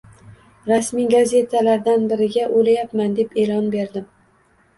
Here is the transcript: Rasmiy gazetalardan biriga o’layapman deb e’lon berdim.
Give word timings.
Rasmiy 0.69 1.05
gazetalardan 1.11 2.07
biriga 2.13 2.47
o’layapman 2.63 3.15
deb 3.21 3.37
e’lon 3.45 3.71
berdim. 3.79 4.11